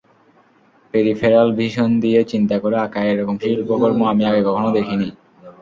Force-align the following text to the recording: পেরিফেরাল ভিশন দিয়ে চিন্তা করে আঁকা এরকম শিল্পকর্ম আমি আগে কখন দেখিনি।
পেরিফেরাল 0.93 1.47
ভিশন 1.57 1.89
দিয়ে 2.03 2.19
চিন্তা 2.31 2.55
করে 2.63 2.75
আঁকা 2.85 3.01
এরকম 3.05 3.35
শিল্পকর্ম 3.43 3.99
আমি 4.11 4.23
আগে 4.29 4.41
কখন 4.47 4.65
দেখিনি। 4.77 5.07